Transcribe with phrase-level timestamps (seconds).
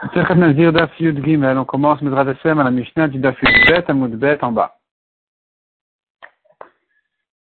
[0.00, 4.76] On commence Midrash Hashem à la Mishnah du Daf Bet, à Bet en bas.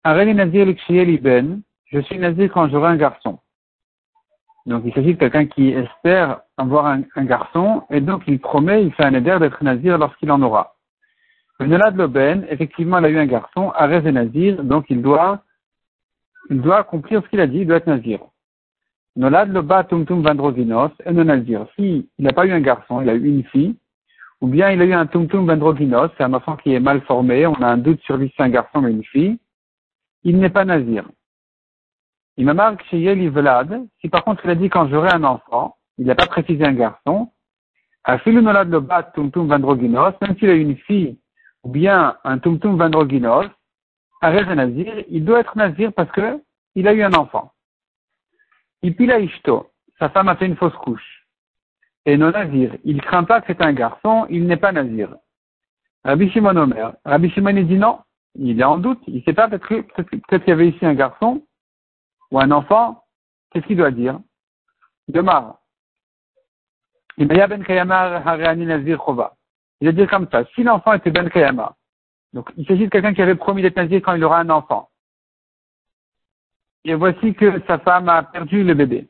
[0.04, 0.68] Areli Nazir
[1.22, 3.40] Ben, je suis Nazir quand j'aurai un garçon.
[4.66, 8.94] Donc il s'agit de quelqu'un qui espère avoir un, garçon, et donc il promet, il
[8.94, 10.76] fait un éder d'être Nazir lorsqu'il en aura.
[11.60, 15.44] Le Nolad Loben, effectivement, il a eu un garçon, Arez et Nazir, donc il doit,
[16.50, 18.20] il doit accomplir ce qu'il a dit, il doit être Nazir.
[19.16, 23.10] Nolad le ba tumtum vandroginos et non Si il n'a pas eu un garçon, il
[23.10, 23.76] a eu une fille,
[24.42, 27.46] ou bien il a eu un tumtum vandroginos, c'est un enfant qui est mal formé,
[27.46, 29.38] on a un doute sur lui c'est un garçon ou une fille,
[30.24, 31.08] il n'est pas nazir.
[32.38, 35.24] Il me marque chez Yeli Vlad, si par contre il a dit quand j'aurai un
[35.24, 37.30] enfant, il n'a pas précisé un garçon,
[38.04, 41.20] à nolad le ba tumtum vandroginos, même s'il a eu une fille,
[41.64, 43.46] ou bien un tumtum vandroginos,
[44.22, 46.42] à nazir, il doit être nazir parce que
[46.76, 47.52] il a eu un enfant.
[48.84, 51.26] Ipila Ishto, sa femme a fait une fausse couche.
[52.06, 55.16] Et non nazir, il craint pas que c'est un garçon, il n'est pas nazir.
[56.04, 58.00] Rabbi Shimon Omer, Rabbi Shimon dit non,
[58.36, 59.84] il est en doute, il ne sait pas, peut-être
[60.28, 61.46] peut qu'il y avait ici un garçon
[62.30, 63.06] ou un enfant,
[63.52, 64.20] qu'est-ce qu'il doit dire?
[65.08, 65.60] Demar.
[67.18, 67.36] Il ben
[69.80, 71.76] Il va dire comme ça, si l'enfant était Ben Kayama,
[72.34, 74.90] donc il s'agit de quelqu'un qui avait promis d'être nazir quand il aura un enfant
[76.86, 79.08] et voici que sa femme a perdu le bébé.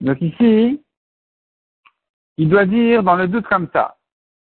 [0.00, 0.82] Donc ici,
[2.36, 3.96] il doit dire dans le doute comme ça,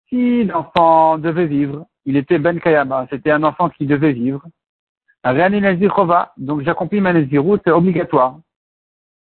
[0.10, 4.44] si l'enfant devait vivre, il était Ben Kayama, c'était un enfant qui devait vivre,
[6.38, 8.40] donc j'accomplis ma c'est obligatoire.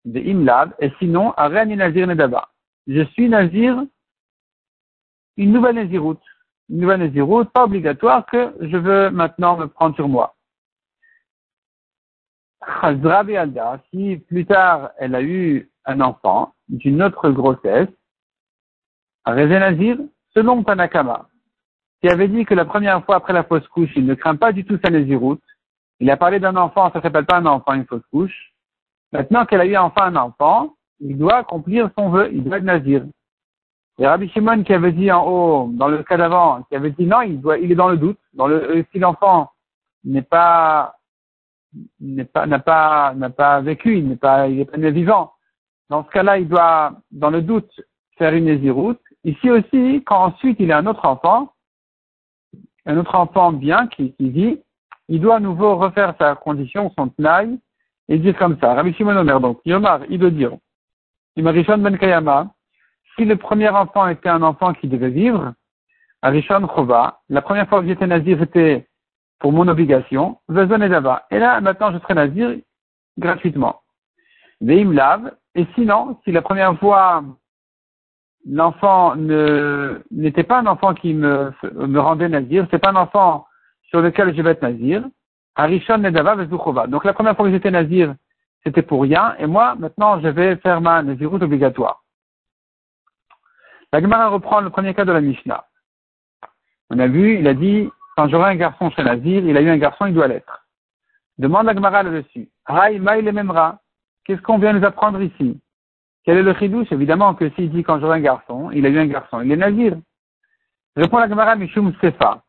[0.05, 2.49] De Imlab, et sinon, Nazir Nedaba.
[2.87, 3.85] Je suis Nazir,
[5.37, 6.19] une nouvelle Nazirout.
[6.71, 10.37] Une nouvelle Nazirout, pas obligatoire, que je veux maintenant me prendre sur moi
[13.91, 17.89] si plus tard elle a eu un enfant d'une autre grossesse,
[19.27, 19.99] Nazir,
[20.35, 21.27] selon Panakama,
[22.01, 24.53] qui avait dit que la première fois après la fausse couche, il ne craint pas
[24.53, 25.43] du tout sa Naziroute,
[26.01, 28.53] il a parlé d'un enfant, ça s'appelle pas un enfant, une fausse couche.
[29.13, 32.65] Maintenant qu'elle a eu enfin un enfant, il doit accomplir son vœu, il doit être
[32.65, 33.05] Nazir.
[33.99, 37.05] Et Rabbi Shimon qui avait dit en haut, dans le cas d'avant, qui avait dit
[37.05, 39.51] non, il doit, il est dans le doute, dans le, si l'enfant
[40.05, 40.97] n'est pas
[42.01, 45.33] n'est pas, n'a pas, n'a pas vécu, il n'est pas, il est pas né vivant.
[45.89, 47.71] Dans ce cas-là, il doit, dans le doute,
[48.17, 49.01] faire une nésiroute.
[49.25, 51.53] Ici aussi, quand ensuite il a un autre enfant,
[52.87, 54.61] un autre enfant bien qui, vit,
[55.09, 57.59] il doit à nouveau refaire sa condition, son tnaï,
[58.09, 58.75] et dire comme ça.
[58.75, 60.53] Rabbi Shimon donc, Yomar, il doit dire,
[61.37, 62.51] Imarishon Ben Kayama,
[63.17, 65.55] si le premier enfant était un enfant qui devait vivre,
[66.23, 68.87] Arishon Chova, la première fois que j'étais nazir, c'était
[69.41, 72.57] pour mon obligation, et là, maintenant, je serai nazir
[73.19, 73.81] gratuitement.
[74.61, 77.25] Veim lave, et sinon, si la première fois,
[78.47, 83.47] l'enfant n'était pas un enfant qui me, me rendait nazir, c'est pas un enfant
[83.89, 85.05] sur lequel je vais être nazir,
[85.57, 86.87] Arishon Nedava Vezuchova.
[86.87, 88.15] Donc la première fois que j'étais nazir,
[88.63, 92.03] c'était pour rien, et moi, maintenant, je vais faire ma naziroute obligatoire.
[93.93, 95.65] La Gemara reprend le premier cas de la Mishnah.
[96.91, 97.89] On a vu, il a dit,
[98.21, 100.67] quand j'aurai un garçon chez Nazir, il a eu un garçon, il doit l'être.
[101.39, 102.51] Demande la Gemara là-dessus.
[104.27, 105.59] Qu'est-ce qu'on vient nous apprendre ici?
[106.25, 106.93] Quel est le chidouche?
[106.93, 109.57] Évidemment que s'il dit quand j'aurai un garçon, il a eu un garçon, il est
[109.57, 109.97] Nazir.
[110.97, 112.43] Répond la Gemara Mishum Sefa.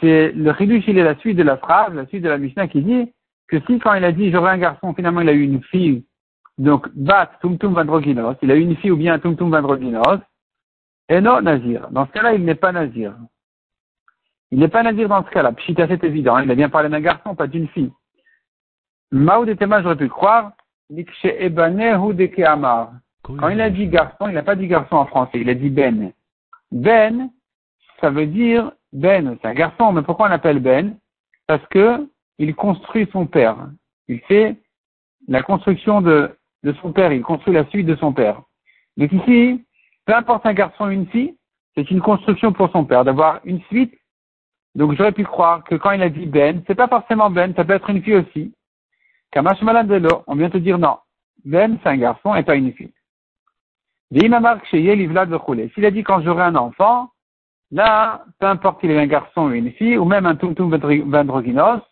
[0.00, 2.68] C'est le chidouche, il est la suite de la phrase, la suite de la Mishnah
[2.68, 3.12] qui dit
[3.46, 6.02] que si quand il a dit j'aurai un garçon, finalement il a eu une fille,
[6.56, 10.20] donc bat tumtum vandroginos, il a eu une fille ou bien tumtum vandroginos,
[11.10, 11.90] et non Nazir.
[11.90, 13.12] Dans ce cas-là, il n'est pas Nazir.
[14.50, 15.52] Il n'est pas nazir dans ce cas-là.
[15.52, 16.36] Pshita, c'est évident.
[16.36, 16.44] Hein.
[16.44, 17.92] Il a bien parlé d'un garçon, pas d'une fille.
[19.10, 20.52] Maoud et Tema, j'aurais pu croire.
[23.22, 25.68] Quand il a dit garçon, il n'a pas dit garçon en français, il a dit
[25.68, 26.12] ben.
[26.72, 27.30] Ben,
[28.00, 30.96] ça veut dire ben, c'est un garçon, mais pourquoi on l'appelle ben?
[31.46, 33.68] Parce que il construit son père.
[34.08, 34.56] Il fait
[35.26, 38.42] la construction de, de son père, il construit la suite de son père.
[38.96, 39.64] Donc ici,
[40.06, 41.36] peu importe un garçon ou une fille,
[41.74, 43.94] c'est une construction pour son père, d'avoir une suite
[44.78, 47.64] donc j'aurais pu croire que quand il a dit Ben, c'est pas forcément Ben, ça
[47.64, 48.54] peut être une fille aussi.
[49.32, 50.98] Kamash Malandelo, on vient te dire non.
[51.44, 52.92] Ben, c'est un garçon et pas une fille.
[54.12, 57.10] S'il a dit quand j'aurai un enfant,
[57.72, 61.82] là, peu importe qu'il ait un garçon ou une fille, ou même un Tumtum Vendroginos,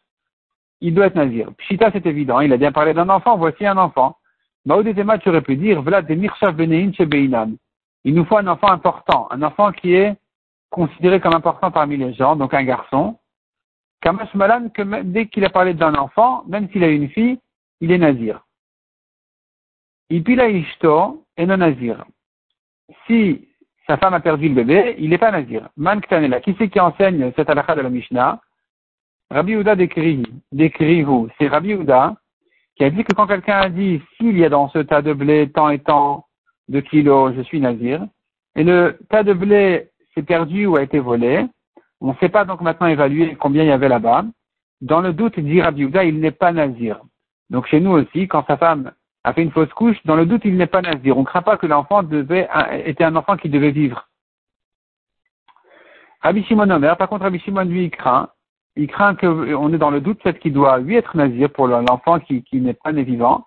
[0.80, 1.48] il doit être nazir.
[1.58, 4.16] Pshita, c'est évident, il a bien parlé d'un enfant, voici un enfant.
[4.64, 6.14] Maoudetema, tu aurais pu dire, Vlad de
[8.04, 10.16] Il nous faut un enfant important, un enfant qui est
[10.70, 13.18] considéré comme important parmi les gens, donc un garçon.
[14.00, 17.38] Kamash Malan, que dès qu'il a parlé d'un enfant, même s'il a une fille,
[17.80, 18.44] il est nazir.
[20.10, 22.04] Ipila Ishto est non nazir.
[23.06, 23.48] Si
[23.86, 25.68] sa femme a perdu le bébé, il n'est pas nazir.
[25.76, 28.40] Man Ktanela, qui c'est qui enseigne cette halakha de la Mishnah?
[29.30, 30.22] Rabbi Uda décrit,
[30.52, 32.14] décrit vous, c'est Rabbi Uda
[32.76, 35.12] qui a dit que quand quelqu'un a dit s'il y a dans ce tas de
[35.12, 36.26] blé tant et tant
[36.68, 38.06] de kilos, je suis nazir,
[38.54, 41.46] et le tas de blé s'est perdu ou a été volé,
[42.00, 44.24] on ne sait pas donc maintenant évaluer combien il y avait là-bas.
[44.80, 47.00] Dans le doute, dit Rabbi il n'est pas nazir.
[47.50, 48.92] Donc chez nous aussi, quand sa femme
[49.24, 51.16] a fait une fausse couche, dans le doute, il n'est pas nazir.
[51.16, 52.48] On ne craint pas que l'enfant devait,
[52.84, 54.08] était un enfant qui devait vivre.
[56.20, 58.28] Rabbi Shimon Omer, par contre, Rabbi Shimon, lui, il craint.
[58.74, 62.20] Il craint qu'on est dans le doute, peut-être qu'il doit, lui, être nazir pour l'enfant
[62.20, 63.46] qui, qui n'est pas né vivant.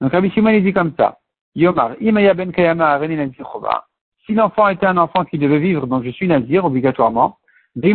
[0.00, 1.18] Donc Rabbi Shimon, il dit comme ça.
[1.54, 2.98] Yomar, ben Kayama
[4.30, 7.38] Si l'enfant était un enfant qui devait vivre, donc je suis nazir, obligatoirement.
[7.82, 7.90] Et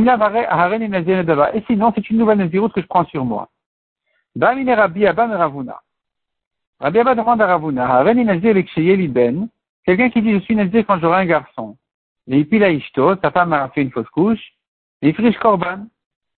[1.65, 3.47] sinon, c'est une nouvelle naziroute que je prends sur moi.
[4.37, 5.79] Ravuna.
[6.81, 8.53] Rabbi Abba demande à Ravuna, Nazir
[9.11, 9.47] Ben,
[9.85, 11.77] quelqu'un qui dit je suis Nazir quand j'aurai un garçon.
[12.27, 14.55] Et puis Ishto, sa femme a fait une fausse couche,
[15.01, 15.85] et friche Korban.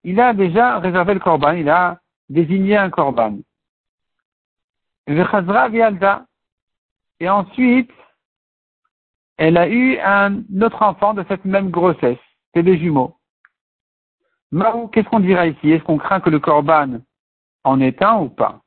[0.05, 3.39] Il a déjà réservé le Korban, il a désigné un Korban.
[7.19, 7.91] Et ensuite,
[9.39, 12.19] elle a eu un autre enfant de cette même grossesse.
[12.55, 13.17] C'est des jumeaux.
[14.51, 15.71] Marou, qu'est-ce qu'on dira ici?
[15.71, 17.01] Est-ce qu'on craint que le Korban
[17.65, 18.61] en est un ou pas?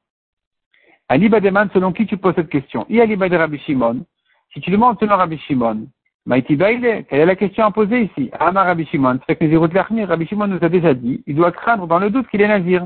[1.07, 2.86] Ali Bademan, selon qui tu poses cette question?
[2.89, 4.06] I Ali Rabbi Shimon.
[4.54, 5.88] Si tu demandes selon Rabbi Shimon,
[6.25, 8.30] Maïti Baile, quelle est la question à poser ici?
[8.39, 11.98] Amar Rabbi Shimon, c'est que Rabbi Shimon nous a déjà dit, il doit craindre dans
[11.98, 12.86] le doute qu'il est nazir.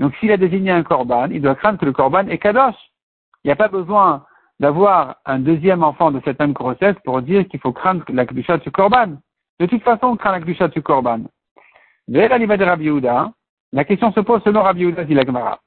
[0.00, 2.74] Donc s'il a désigné un korban, il doit craindre que le korban est kadosh.
[3.44, 4.24] Il n'y a pas besoin
[4.60, 8.58] d'avoir un deuxième enfant de cette même grossesse pour dire qu'il faut craindre la kdusha
[8.58, 9.16] du korban.
[9.58, 11.20] De toute façon, on craint la kdusha du korban.
[12.06, 13.00] de Rabbi
[13.72, 15.58] la question se pose selon Rabbi Yehuda, dit la Gemara.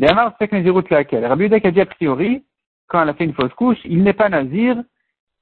[0.00, 2.44] Rabbi Yehuda qui a dit a priori,
[2.88, 4.82] quand elle a fait une fausse couche, il n'est pas nazir,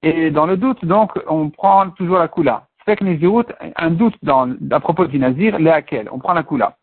[0.03, 2.65] et dans le doute, donc, on prend toujours la kula.
[3.03, 3.45] Nezirut,
[3.77, 6.09] un doute dans, à propos du nazir, laquelle?
[6.11, 6.77] On prend la kula.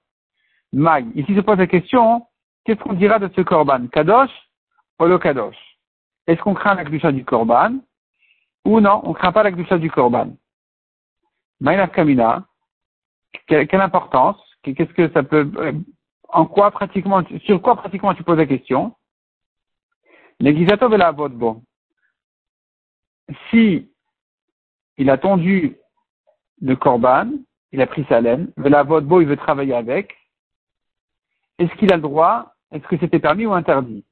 [0.71, 2.27] Mag, ici se pose la question,
[2.63, 3.87] qu'est-ce qu'on dira de ce korban?
[3.87, 4.29] Kadosh
[4.99, 5.74] ou le kadosh?
[6.27, 7.79] Est-ce qu'on craint la du korban
[8.65, 10.35] ou non, on ne craint pas la du korban?
[11.59, 12.45] Maïnaf Kamina,
[13.47, 14.37] quelle importance?
[14.63, 15.73] Qu'est-ce que ça peut euh,
[16.29, 18.95] en quoi pratiquement, sur quoi pratiquement tu poses la question?
[20.39, 21.63] La bon.
[23.49, 23.89] Si
[24.97, 25.77] il a tondu
[26.61, 27.31] le corban,
[27.71, 30.15] il a pris sa laine, la beau, il veut travailler avec,
[31.57, 32.53] est-ce qu'il a le droit?
[32.71, 34.03] Est-ce que c'était permis ou interdit?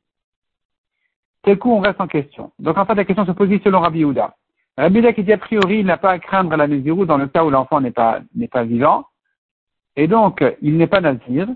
[1.44, 2.52] Quel coup on reste en question.
[2.60, 4.36] Donc en fait la question se pose selon Rabbi Yehuda.
[4.78, 7.28] Rabbi Yehuda qui dit a priori il n'a pas à craindre la mesure dans le
[7.28, 9.06] cas où l'enfant n'est pas, n'est pas vivant,
[9.96, 11.48] et donc il n'est pas nazir,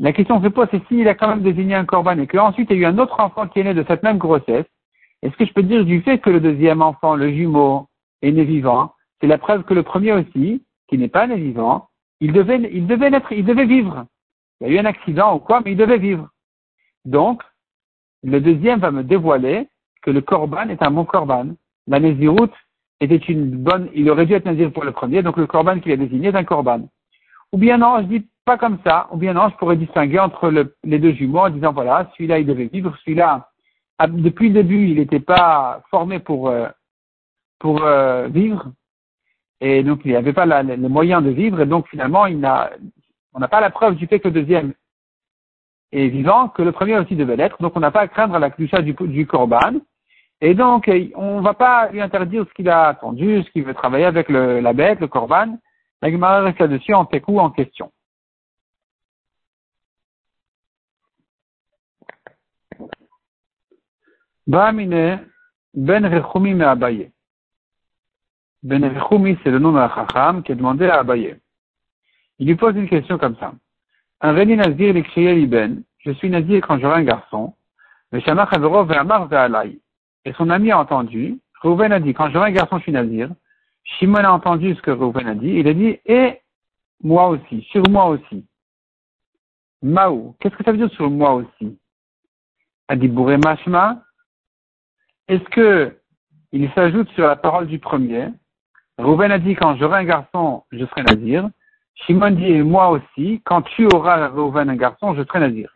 [0.00, 2.78] la question se pose, c'est s'il a quand même désigné un corban et qu'ensuite il
[2.78, 4.66] y a eu un autre enfant qui est né de cette même grossesse,
[5.22, 7.88] est-ce que je peux dire du fait que le deuxième enfant, le jumeau,
[8.20, 11.88] est né vivant, c'est la preuve que le premier aussi, qui n'est pas né vivant,
[12.20, 14.06] il devait, il devait naître, il devait vivre.
[14.60, 16.28] Il y a eu un accident ou quoi, mais il devait vivre.
[17.04, 17.42] Donc,
[18.24, 19.68] le deuxième va me dévoiler
[20.02, 21.48] que le corban est un bon corban.
[21.86, 22.54] La Néziroute
[23.00, 25.92] était une bonne, il aurait dû être nazir pour le premier, donc le corban qu'il
[25.92, 26.88] a désigné est un corban.
[27.52, 30.50] Ou bien non, je dis pas comme ça, ou bien non, je pourrais distinguer entre
[30.84, 33.50] les deux jumeaux en disant voilà, celui-là il devait vivre, celui-là,
[34.08, 36.68] depuis le début, il n'était pas formé pour, euh,
[37.58, 38.72] pour euh, vivre,
[39.60, 42.36] et donc il n'avait pas les moyens de vivre, et donc finalement, il
[43.36, 44.72] on n'a pas la preuve du fait que le deuxième
[45.94, 48.50] est vivant, que le premier aussi devait l'être, donc on n'a pas à craindre la
[48.50, 49.80] cloucha du, du korban,
[50.40, 53.74] et donc on ne va pas lui interdire ce qu'il a attendu, ce qu'il veut
[53.74, 55.58] travailler avec la bête, le korban,
[56.02, 57.90] la Gemara reste là-dessus en ou en question.
[64.46, 65.26] Ba'amine
[65.72, 67.10] ben Rechumi me Abaye.
[68.62, 71.36] Ben Rechumi, c'est le nom de la Chacham qui a demandé à Abaye.
[72.38, 73.54] Il lui pose une question comme ça.
[74.24, 74.94] Nazir
[75.48, 77.54] ben, je suis Nazir quand j'aurai un garçon.
[78.10, 79.78] Le Shamach Averov Ve'amar Ve'alai.
[80.24, 83.30] Et son ami a entendu, Reuven a dit, quand j'aurai un garçon, je suis Nazir.
[83.84, 85.48] Shimon a entendu ce que Reuven a dit.
[85.48, 86.40] Il a dit, et
[87.02, 88.46] moi aussi, sur moi aussi.
[89.82, 91.78] Maou, qu'est-ce que ça veut dire sur moi aussi?
[92.88, 94.02] A dit Mashma.
[95.28, 95.98] Est-ce que
[96.52, 98.28] il s'ajoute sur la parole du premier
[98.96, 101.48] Reuven a dit, quand j'aurai un garçon, je serai nazir.
[101.94, 105.70] Shimon dit, et moi aussi, quand tu auras Reuven un garçon, je serai nazir.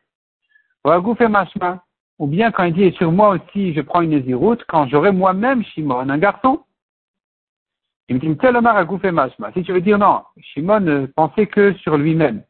[0.85, 5.13] Ou bien quand il dit, et sur moi aussi, je prends une naziroute, quand j'aurai
[5.13, 6.65] moi-même, Shimon, un garçon,
[8.09, 9.53] il me dit, tel Omar a gouffé mashma.
[9.53, 12.43] Si tu veux dire non, Shimon ne pensait que sur lui-même.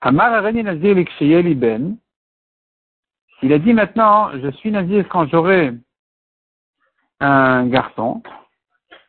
[0.00, 0.94] Amar areni nazir
[1.56, 1.98] ben.
[3.38, 5.74] S'il a dit maintenant, je suis nazir quand j'aurai
[7.20, 8.22] un garçon,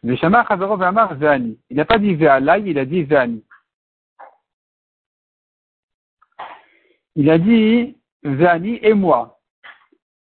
[0.03, 1.57] Ve'amar Ve'ani.
[1.69, 3.43] Il n'a pas dit Ve'alai, il a dit Ve'ani.
[7.15, 9.39] Il a dit Ve'ani et moi.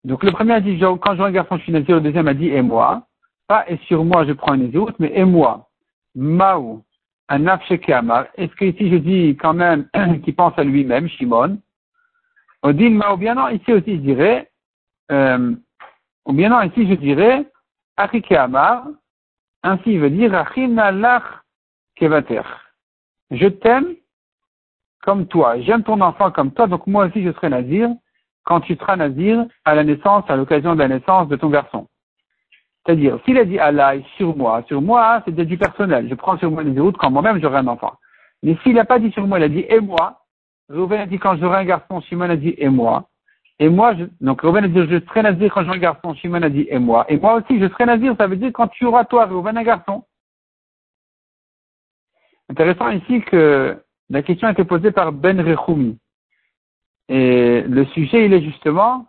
[0.04, 1.96] Donc le premier a dit quand je vois un garçon, je suis nazir.
[1.96, 3.06] Le deuxième a dit et moi.
[3.46, 5.68] Pas et sur moi, je prends une nazir, mais et moi.
[6.14, 6.84] Maou.
[7.28, 8.26] Un Amar.
[8.36, 9.86] Est-ce que ici je dis quand même
[10.24, 11.58] qu'il pense à lui-même, Shimon?
[12.62, 14.50] Odin Mao, bien non, ici aussi je dirais,
[15.12, 15.54] euh,
[16.24, 17.46] ou bien non, ici je dirais,
[17.96, 18.88] Amar,
[19.62, 21.24] ainsi il veut dire, Achinalach
[21.96, 22.42] Kevater.
[23.30, 23.94] Je t'aime
[25.02, 27.90] comme toi, j'aime ton enfant comme toi, donc moi aussi je serai nazir
[28.44, 31.86] quand tu seras nazir à la naissance, à l'occasion de la naissance de ton garçon.
[32.84, 36.08] C'est-à-dire, s'il a dit Allah sur moi, sur moi, c'est du personnel.
[36.08, 37.92] Je prends sur moi les routes quand moi-même j'aurai un enfant.
[38.42, 40.24] Mais s'il n'a pas dit sur moi, il a dit et moi,
[40.70, 43.08] Reuven a dit quand j'aurai un garçon, Shimon a dit et moi.
[43.60, 46.42] Et moi, je, donc Reuven a dit je serai nazir quand j'aurai un garçon, Shimon
[46.42, 47.04] a dit et moi?
[47.08, 49.62] Et moi aussi, je serai nazir, ça veut dire quand tu auras toi, Reuven, un
[49.62, 50.04] garçon.
[52.48, 53.76] Intéressant ici que
[54.10, 55.98] la question a été posée par Ben Rechoumi.
[57.08, 59.06] Et le sujet, il est justement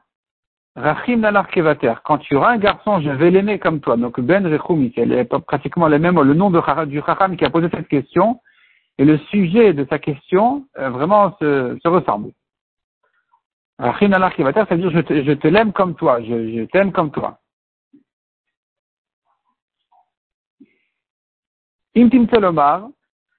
[0.76, 1.94] Rachim Nalar Kevater.
[2.04, 3.98] Quand tu auras un garçon, je vais l'aimer comme toi.
[3.98, 7.70] Donc Ben Rechoumi, c'est pratiquement le même, le nom de, du Chacham qui a posé
[7.70, 8.42] cette question.
[8.98, 12.32] Et le sujet de sa question euh, vraiment se, se ressemble.
[13.80, 17.12] Rachim Nalar Kevater, c'est-à-dire je te, je te l'aime comme toi, je, je t'aime comme
[17.12, 17.40] toi.
[21.96, 22.90] Intim Telomar,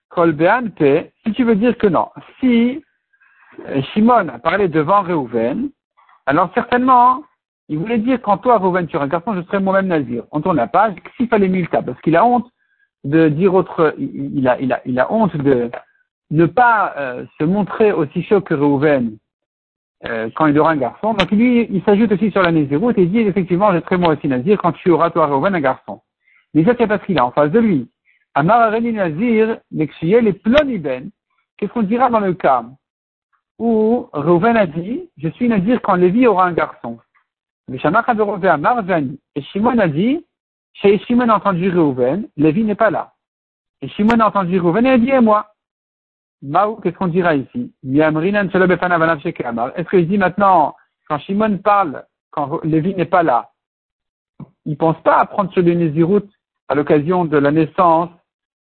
[0.09, 2.09] Kol Pe, si tu veux dire que non,
[2.41, 2.83] si
[3.67, 5.71] euh, Shimon a parlé devant Réhouven,
[6.25, 7.23] alors certainement,
[7.69, 10.25] il voulait dire quand toi, Réhouven, tu un garçon, je serai moi-même nazir.
[10.33, 12.51] On tourne la page, s'il fallait milta, parce qu'il a honte
[13.05, 15.71] de dire autre, il a, il a, il a honte de
[16.31, 19.19] ne pas euh, se montrer aussi chaud que Réhouven
[20.07, 21.15] euh, quand il aura un garçon.
[21.15, 24.29] Donc lui, il s'ajoute aussi sur la Nézirut et dit effectivement, je serai moi aussi
[24.29, 26.01] nazir quand tu auras toi, Réhouven, un garçon.
[26.55, 27.89] Mais ça, c'est parce qu'il a en face de lui.
[28.35, 31.11] Amar Nazir, les ploniben.
[31.57, 32.65] Qu'est-ce qu'on dira dans le cas
[33.61, 36.99] où Reuven a dit, je suis Nazir quand Lévi aura un garçon.
[37.71, 37.79] Et
[39.43, 40.25] Shimon a dit,
[40.73, 43.13] chez Shimon a entendu Reuven, Lévi n'est pas là.
[43.83, 45.53] Et Shimon a entendu Reuven et a dit, et moi?
[46.43, 48.21] Maou, qu'est-ce qu'on dira ici Est-ce
[49.91, 50.75] qu'il dit maintenant,
[51.07, 53.51] quand Shimon parle, quand Lévi n'est pas là,
[54.65, 56.23] il pense pas à prendre sur le Nézirut
[56.69, 58.09] à l'occasion de la naissance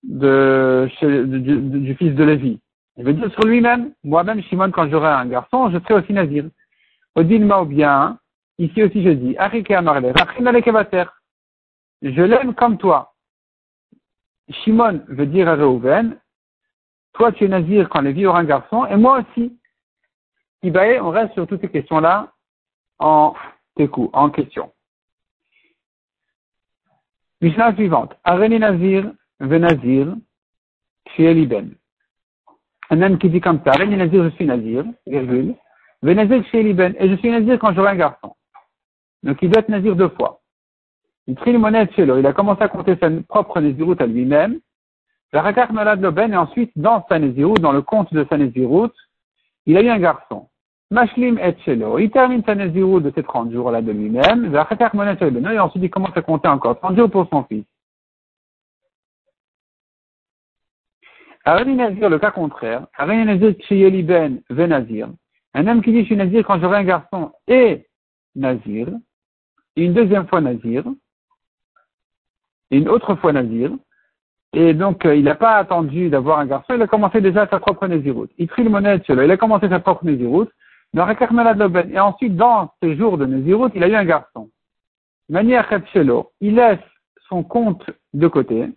[0.04, 2.60] de, du, du, fils de Lévi?
[2.96, 6.44] Il veut dire sur lui-même, moi-même, Shimon, quand j'aurai un garçon, je serai aussi nazir.
[7.16, 8.18] Odin ou bien,
[8.58, 9.36] ici aussi je dis,
[12.02, 13.14] je l'aime comme toi.
[14.50, 16.16] Shimon veut dire à Reuven,
[17.14, 19.58] toi tu es nazir quand Lévi aura un garçon, et moi aussi.
[20.62, 22.32] Ibaé, on reste sur toutes ces questions-là
[22.98, 23.34] en
[24.12, 24.72] en question.
[27.40, 28.14] Mishnah suivante.
[28.22, 30.14] Areni Nazir, Venazir,
[31.16, 31.74] chez Liben
[32.90, 35.54] un homme qui dit comme ça, Nazir, je suis Nazir, virgule,
[36.02, 38.34] Venazir chez Liben, et je suis Nazir quand j'aurai un garçon.
[39.22, 40.40] Donc il doit être Nazir deux fois.
[41.26, 44.60] Il trie monnaie chez il a commencé à compter sa propre Naziroute à lui-même,
[45.34, 48.94] la Rakar Malad Loben, et ensuite, dans sa Naziroute, dans le compte de sa Naziroute,
[49.66, 50.48] il a eu un garçon.
[50.92, 51.98] Mashlim et Shelo.
[51.98, 55.82] Il termine sa Naziroute de ses 30 jours-là de lui-même, la Rakar Malad et ensuite
[55.82, 57.64] il commence à compter encore 30 jours pour son fils.
[61.44, 62.86] Arani Nazir, le cas contraire.
[62.96, 65.08] Ben, Venazir.
[65.52, 67.86] Un homme qui dit, je suis Nazir quand j'aurai un garçon et
[68.36, 68.88] Nazir.
[69.74, 70.84] Une deuxième fois Nazir.
[72.70, 73.72] Une autre fois Nazir.
[74.54, 77.58] Et donc, euh, il n'a pas attendu d'avoir un garçon, il a commencé déjà sa
[77.58, 78.30] propre Naziroute.
[78.38, 80.50] Il prit le monnaie il a commencé sa propre Naziroute.
[80.96, 84.48] Et ensuite, dans ces jours de Naziroute, il a eu un garçon.
[85.28, 85.68] Manière
[86.40, 86.78] il laisse
[87.28, 88.68] son compte de côté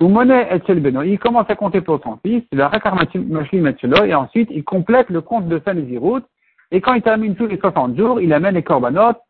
[0.00, 5.74] il commence à compter pour son fils, et ensuite il complète le compte de sa
[5.74, 6.22] Nézirut,
[6.70, 9.20] et quand il termine tous les 60 jours, il amène les corbanotes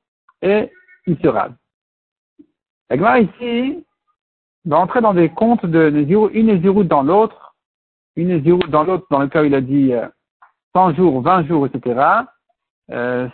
[0.41, 0.71] et
[1.07, 1.53] il se rase.
[2.91, 3.85] Ici
[4.65, 7.55] va entrer dans des comptes de Nézirut, une Nézirut dans l'autre,
[8.17, 9.93] une Nézirut dans l'autre, dans le cas où il a dit
[10.75, 12.01] 100 euh, jours, 20 jours, etc.
[12.91, 13.29] Euh,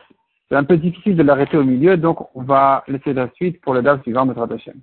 [0.49, 3.75] c'est un peu difficile de l'arrêter au milieu, donc on va laisser la suite pour
[3.75, 4.80] le date suivant de Hashem.